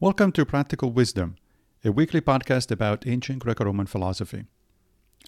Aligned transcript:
Welcome 0.00 0.30
to 0.34 0.46
Practical 0.46 0.92
Wisdom, 0.92 1.34
a 1.84 1.90
weekly 1.90 2.20
podcast 2.20 2.70
about 2.70 3.04
ancient 3.04 3.40
Greco 3.40 3.64
Roman 3.64 3.86
philosophy. 3.86 4.44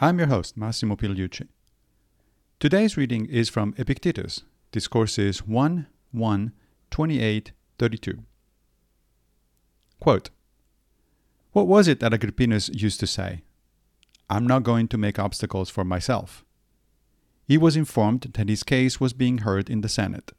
I'm 0.00 0.16
your 0.20 0.28
host, 0.28 0.56
Massimo 0.56 0.94
Pigliucci. 0.94 1.48
Today's 2.60 2.96
reading 2.96 3.26
is 3.26 3.48
from 3.48 3.74
Epictetus, 3.78 4.44
Discourses 4.70 5.44
1 5.44 5.88
1 6.12 6.52
28 6.88 7.52
32. 7.80 8.22
Quote 9.98 10.30
What 11.50 11.66
was 11.66 11.88
it 11.88 11.98
that 11.98 12.12
Agrippinus 12.12 12.70
used 12.72 13.00
to 13.00 13.08
say? 13.08 13.42
I'm 14.28 14.46
not 14.46 14.62
going 14.62 14.86
to 14.86 14.96
make 14.96 15.18
obstacles 15.18 15.68
for 15.68 15.84
myself. 15.84 16.44
He 17.44 17.58
was 17.58 17.76
informed 17.76 18.34
that 18.34 18.48
his 18.48 18.62
case 18.62 19.00
was 19.00 19.14
being 19.14 19.38
heard 19.38 19.68
in 19.68 19.80
the 19.80 19.88
Senate. 19.88 20.30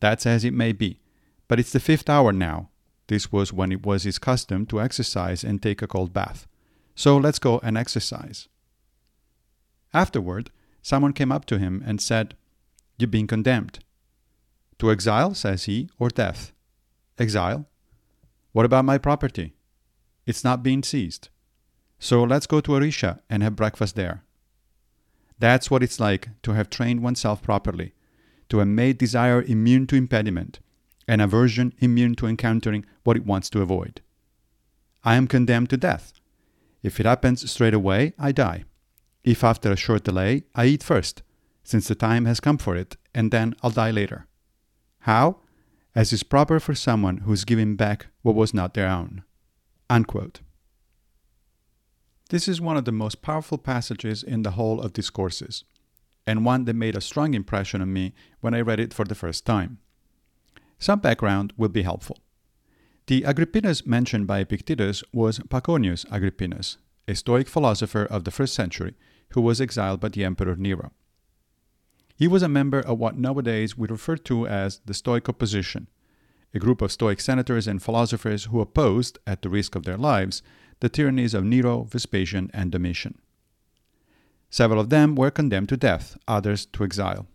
That's 0.00 0.24
as 0.24 0.44
it 0.44 0.54
may 0.54 0.72
be, 0.72 1.02
but 1.46 1.60
it's 1.60 1.72
the 1.72 1.78
fifth 1.78 2.08
hour 2.08 2.32
now 2.32 2.70
this 3.08 3.32
was 3.32 3.52
when 3.52 3.72
it 3.72 3.84
was 3.84 4.04
his 4.04 4.18
custom 4.18 4.64
to 4.66 4.80
exercise 4.80 5.42
and 5.42 5.60
take 5.60 5.82
a 5.82 5.86
cold 5.86 6.12
bath. 6.12 6.46
So 6.94 7.16
let's 7.16 7.38
go 7.38 7.60
and 7.62 7.76
exercise. 7.76 8.48
Afterward, 9.92 10.50
someone 10.82 11.12
came 11.12 11.32
up 11.32 11.44
to 11.46 11.58
him 11.58 11.82
and 11.86 12.00
said, 12.00 12.34
You've 12.98 13.10
been 13.10 13.26
condemned. 13.26 13.80
To 14.78 14.90
exile, 14.90 15.34
says 15.34 15.64
he, 15.64 15.88
or 15.98 16.08
death? 16.08 16.52
Exile? 17.18 17.66
What 18.52 18.64
about 18.64 18.84
my 18.84 18.98
property? 18.98 19.54
It's 20.26 20.44
not 20.44 20.62
being 20.62 20.82
seized. 20.82 21.30
So 21.98 22.22
let's 22.22 22.46
go 22.46 22.60
to 22.60 22.72
Aricia 22.72 23.20
and 23.30 23.42
have 23.42 23.56
breakfast 23.56 23.96
there. 23.96 24.22
That's 25.38 25.70
what 25.70 25.82
it's 25.82 26.00
like 26.00 26.28
to 26.42 26.52
have 26.52 26.68
trained 26.68 27.02
oneself 27.02 27.42
properly, 27.42 27.94
to 28.48 28.58
have 28.58 28.68
made 28.68 28.98
desire 28.98 29.42
immune 29.42 29.86
to 29.88 29.96
impediment, 29.96 30.60
and 31.08 31.22
aversion 31.22 31.72
immune 31.78 32.14
to 32.16 32.26
encountering 32.26 32.84
what 33.02 33.16
it 33.16 33.26
wants 33.26 33.50
to 33.50 33.62
avoid. 33.62 34.02
I 35.02 35.16
am 35.16 35.26
condemned 35.26 35.70
to 35.70 35.76
death. 35.76 36.12
If 36.82 37.00
it 37.00 37.06
happens 37.06 37.50
straight 37.50 37.74
away, 37.74 38.12
I 38.18 38.30
die. 38.30 38.64
If 39.24 39.42
after 39.42 39.72
a 39.72 39.76
short 39.76 40.04
delay, 40.04 40.44
I 40.54 40.66
eat 40.66 40.82
first, 40.82 41.22
since 41.64 41.88
the 41.88 41.94
time 41.94 42.26
has 42.26 42.40
come 42.40 42.58
for 42.58 42.76
it, 42.76 42.96
and 43.14 43.30
then 43.30 43.54
I'll 43.62 43.70
die 43.70 43.90
later. 43.90 44.26
How? 45.00 45.38
As 45.94 46.12
is 46.12 46.22
proper 46.22 46.60
for 46.60 46.74
someone 46.74 47.18
who 47.18 47.32
is 47.32 47.44
giving 47.44 47.74
back 47.74 48.06
what 48.22 48.36
was 48.36 48.54
not 48.54 48.74
their 48.74 48.88
own. 48.88 49.24
Unquote. 49.90 50.40
This 52.30 52.46
is 52.46 52.60
one 52.60 52.76
of 52.76 52.84
the 52.84 52.92
most 52.92 53.22
powerful 53.22 53.56
passages 53.56 54.22
in 54.22 54.42
the 54.42 54.52
whole 54.52 54.80
of 54.80 54.92
Discourses, 54.92 55.64
and 56.26 56.44
one 56.44 56.66
that 56.66 56.76
made 56.76 56.94
a 56.94 57.00
strong 57.00 57.32
impression 57.32 57.80
on 57.80 57.92
me 57.92 58.12
when 58.40 58.52
I 58.52 58.60
read 58.60 58.80
it 58.80 58.92
for 58.92 59.06
the 59.06 59.14
first 59.14 59.46
time. 59.46 59.78
Some 60.78 61.00
background 61.00 61.52
will 61.56 61.68
be 61.68 61.82
helpful. 61.82 62.18
The 63.06 63.22
Agrippinus 63.22 63.86
mentioned 63.86 64.26
by 64.26 64.40
Epictetus 64.40 65.02
was 65.12 65.38
Paconius 65.48 66.04
Agrippinus, 66.06 66.76
a 67.06 67.14
Stoic 67.14 67.48
philosopher 67.48 68.04
of 68.04 68.24
the 68.24 68.30
first 68.30 68.54
century 68.54 68.94
who 69.30 69.40
was 69.40 69.60
exiled 69.60 70.00
by 70.00 70.10
the 70.10 70.24
Emperor 70.24 70.56
Nero. 70.56 70.92
He 72.14 72.28
was 72.28 72.42
a 72.42 72.48
member 72.48 72.80
of 72.80 72.98
what 72.98 73.16
nowadays 73.16 73.78
we 73.78 73.88
refer 73.88 74.16
to 74.16 74.46
as 74.46 74.80
the 74.84 74.94
Stoic 74.94 75.28
opposition, 75.28 75.88
a 76.52 76.58
group 76.58 76.82
of 76.82 76.92
Stoic 76.92 77.20
senators 77.20 77.66
and 77.66 77.82
philosophers 77.82 78.44
who 78.44 78.60
opposed, 78.60 79.18
at 79.26 79.42
the 79.42 79.48
risk 79.48 79.74
of 79.74 79.84
their 79.84 79.96
lives, 79.96 80.42
the 80.80 80.88
tyrannies 80.88 81.34
of 81.34 81.44
Nero, 81.44 81.84
Vespasian, 81.84 82.50
and 82.52 82.70
Domitian. 82.70 83.18
Several 84.50 84.80
of 84.80 84.90
them 84.90 85.14
were 85.14 85.30
condemned 85.30 85.68
to 85.68 85.76
death, 85.76 86.16
others 86.26 86.66
to 86.66 86.84
exile. 86.84 87.26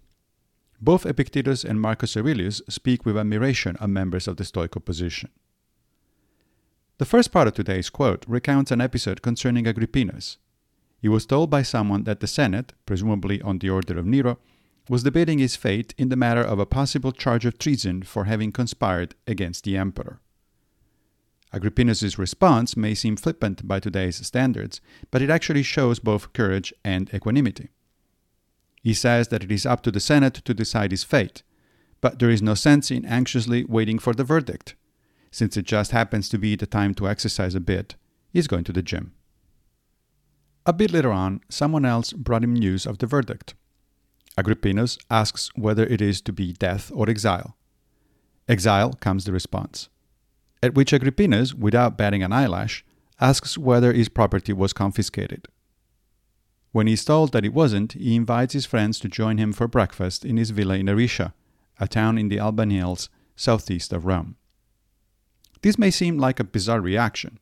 Both 0.81 1.05
Epictetus 1.05 1.63
and 1.63 1.79
Marcus 1.79 2.17
Aurelius 2.17 2.61
speak 2.69 3.05
with 3.05 3.17
admiration 3.17 3.75
of 3.77 3.89
members 3.89 4.27
of 4.27 4.37
the 4.37 4.45
Stoic 4.45 4.75
opposition. 4.75 5.29
The 6.97 7.05
first 7.05 7.31
part 7.31 7.47
of 7.47 7.53
today's 7.53 7.89
quote 7.89 8.23
recounts 8.27 8.71
an 8.71 8.81
episode 8.81 9.21
concerning 9.21 9.65
Agrippinus. 9.65 10.37
He 11.01 11.09
was 11.09 11.25
told 11.25 11.49
by 11.49 11.63
someone 11.63 12.03
that 12.03 12.19
the 12.19 12.27
Senate, 12.27 12.73
presumably 12.85 13.41
on 13.41 13.59
the 13.59 13.69
order 13.69 13.97
of 13.97 14.05
Nero, 14.05 14.37
was 14.89 15.03
debating 15.03 15.39
his 15.39 15.55
fate 15.55 15.93
in 15.97 16.09
the 16.09 16.15
matter 16.15 16.41
of 16.41 16.59
a 16.59 16.65
possible 16.65 17.11
charge 17.11 17.45
of 17.45 17.57
treason 17.57 18.03
for 18.03 18.25
having 18.25 18.51
conspired 18.51 19.15
against 19.25 19.63
the 19.63 19.77
emperor. 19.77 20.19
Agrippinus's 21.53 22.17
response 22.17 22.75
may 22.75 22.95
seem 22.95 23.15
flippant 23.15 23.67
by 23.67 23.79
today's 23.79 24.25
standards, 24.25 24.81
but 25.11 25.21
it 25.21 25.29
actually 25.29 25.63
shows 25.63 25.99
both 25.99 26.33
courage 26.33 26.73
and 26.83 27.13
equanimity. 27.13 27.69
He 28.83 28.93
says 28.93 29.29
that 29.29 29.43
it 29.43 29.51
is 29.51 29.65
up 29.65 29.81
to 29.83 29.91
the 29.91 30.01
Senate 30.01 30.35
to 30.35 30.53
decide 30.53 30.91
his 30.91 31.05
fate, 31.05 31.41
but 32.01 32.19
there 32.19 32.29
is 32.29 32.41
no 32.41 32.53
sense 32.53 32.91
in 32.91 33.05
anxiously 33.05 33.63
waiting 33.63 33.97
for 33.97 34.13
the 34.13 34.25
verdict. 34.25 34.75
Since 35.31 35.55
it 35.55 35.65
just 35.65 35.91
happens 35.91 36.27
to 36.29 36.37
be 36.37 36.57
the 36.57 36.67
time 36.67 36.93
to 36.95 37.07
exercise 37.07 37.55
a 37.55 37.61
bit, 37.61 37.95
he's 38.29 38.47
going 38.47 38.65
to 38.65 38.73
the 38.73 38.83
gym. 38.83 39.13
A 40.65 40.73
bit 40.73 40.91
later 40.91 41.11
on, 41.11 41.41
someone 41.49 41.85
else 41.85 42.11
brought 42.11 42.43
him 42.43 42.53
news 42.53 42.85
of 42.85 42.97
the 42.97 43.07
verdict. 43.07 43.55
Agrippinus 44.37 44.97
asks 45.09 45.49
whether 45.55 45.85
it 45.85 46.01
is 46.01 46.21
to 46.21 46.33
be 46.33 46.51
death 46.53 46.91
or 46.93 47.09
exile. 47.09 47.55
Exile 48.49 48.93
comes 48.93 49.23
the 49.23 49.31
response. 49.31 49.89
At 50.61 50.75
which 50.75 50.91
Agrippinus, 50.91 51.53
without 51.53 51.97
batting 51.97 52.23
an 52.23 52.33
eyelash, 52.33 52.83
asks 53.21 53.57
whether 53.57 53.93
his 53.93 54.09
property 54.09 54.51
was 54.51 54.73
confiscated. 54.73 55.47
When 56.73 56.87
he 56.87 56.93
is 56.93 57.05
told 57.05 57.31
that 57.31 57.45
it 57.45 57.53
wasn't, 57.53 57.93
he 57.93 58.15
invites 58.15 58.53
his 58.53 58.65
friends 58.65 58.99
to 58.99 59.07
join 59.07 59.37
him 59.37 59.53
for 59.53 59.67
breakfast 59.67 60.25
in 60.25 60.37
his 60.37 60.49
villa 60.49 60.75
in 60.75 60.87
Aricia, 60.87 61.33
a 61.79 61.87
town 61.87 62.17
in 62.17 62.29
the 62.29 62.39
Alban 62.39 62.71
Hills 62.71 63.09
southeast 63.35 63.93
of 63.93 64.05
Rome. 64.05 64.35
This 65.61 65.77
may 65.77 65.91
seem 65.91 66.17
like 66.17 66.39
a 66.39 66.43
bizarre 66.43 66.81
reaction. 66.81 67.37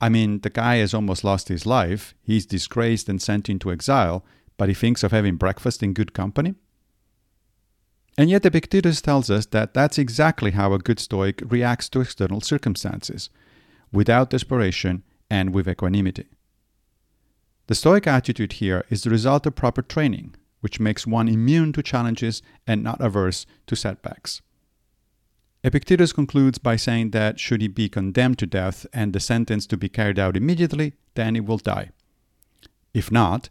I 0.00 0.08
mean, 0.08 0.40
the 0.40 0.48
guy 0.48 0.76
has 0.76 0.94
almost 0.94 1.24
lost 1.24 1.48
his 1.48 1.66
life, 1.66 2.14
he's 2.22 2.46
disgraced 2.46 3.10
and 3.10 3.20
sent 3.20 3.50
into 3.50 3.70
exile, 3.70 4.24
but 4.56 4.70
he 4.70 4.74
thinks 4.74 5.02
of 5.02 5.12
having 5.12 5.36
breakfast 5.36 5.82
in 5.82 5.92
good 5.92 6.14
company? 6.14 6.54
And 8.16 8.30
yet 8.30 8.46
Epictetus 8.46 9.02
tells 9.02 9.30
us 9.30 9.44
that 9.46 9.74
that's 9.74 9.98
exactly 9.98 10.52
how 10.52 10.72
a 10.72 10.78
good 10.78 10.98
Stoic 10.98 11.42
reacts 11.44 11.90
to 11.90 12.00
external 12.00 12.40
circumstances, 12.40 13.28
without 13.92 14.30
desperation 14.30 15.02
and 15.30 15.54
with 15.54 15.68
equanimity. 15.68 16.28
The 17.70 17.76
Stoic 17.76 18.08
attitude 18.08 18.54
here 18.54 18.84
is 18.90 19.04
the 19.04 19.10
result 19.10 19.46
of 19.46 19.54
proper 19.54 19.80
training, 19.80 20.34
which 20.58 20.80
makes 20.80 21.06
one 21.06 21.28
immune 21.28 21.72
to 21.74 21.84
challenges 21.84 22.42
and 22.66 22.82
not 22.82 23.00
averse 23.00 23.46
to 23.68 23.76
setbacks. 23.76 24.42
Epictetus 25.62 26.12
concludes 26.12 26.58
by 26.58 26.74
saying 26.74 27.12
that 27.12 27.38
should 27.38 27.60
he 27.60 27.68
be 27.68 27.88
condemned 27.88 28.38
to 28.38 28.46
death 28.46 28.86
and 28.92 29.12
the 29.12 29.20
sentence 29.20 29.68
to 29.68 29.76
be 29.76 29.88
carried 29.88 30.18
out 30.18 30.36
immediately, 30.36 30.94
then 31.14 31.36
he 31.36 31.40
will 31.40 31.58
die. 31.58 31.90
If 32.92 33.12
not, 33.12 33.50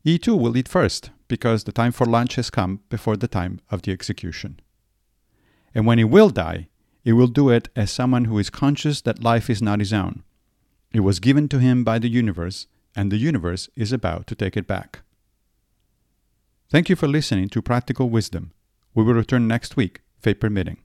he 0.00 0.18
too 0.18 0.34
will 0.34 0.56
eat 0.56 0.66
first, 0.66 1.12
because 1.28 1.62
the 1.62 1.70
time 1.70 1.92
for 1.92 2.06
lunch 2.06 2.34
has 2.34 2.50
come 2.50 2.80
before 2.88 3.16
the 3.16 3.28
time 3.28 3.60
of 3.70 3.82
the 3.82 3.92
execution. 3.92 4.58
And 5.76 5.86
when 5.86 5.98
he 5.98 6.04
will 6.04 6.30
die, 6.30 6.66
he 7.04 7.12
will 7.12 7.28
do 7.28 7.50
it 7.50 7.68
as 7.76 7.92
someone 7.92 8.24
who 8.24 8.36
is 8.40 8.50
conscious 8.50 9.00
that 9.02 9.22
life 9.22 9.48
is 9.48 9.62
not 9.62 9.78
his 9.78 9.92
own. 9.92 10.24
It 10.92 11.04
was 11.06 11.20
given 11.20 11.46
to 11.50 11.60
him 11.60 11.84
by 11.84 12.00
the 12.00 12.08
universe 12.08 12.66
and 12.96 13.10
the 13.10 13.16
universe 13.16 13.68
is 13.76 13.92
about 13.92 14.26
to 14.26 14.34
take 14.34 14.56
it 14.56 14.66
back. 14.66 15.00
Thank 16.70 16.88
you 16.88 16.96
for 16.96 17.08
listening 17.08 17.48
to 17.50 17.62
Practical 17.62 18.10
Wisdom. 18.10 18.52
We 18.94 19.04
will 19.04 19.14
return 19.14 19.48
next 19.48 19.76
week, 19.76 20.02
fate 20.20 20.40
permitting. 20.40 20.78